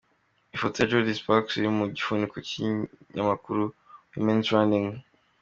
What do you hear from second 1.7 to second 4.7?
ku gifuniko cyikinyamakuru Womens